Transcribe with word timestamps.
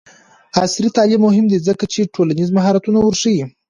عصري 0.61 0.89
تعلیم 0.97 1.21
مهم 1.27 1.45
دی 1.51 1.57
ځکه 1.67 1.83
چې 1.93 2.11
ټولنیز 2.15 2.49
مهارتونه 2.57 2.99
ورښيي. 3.01 3.43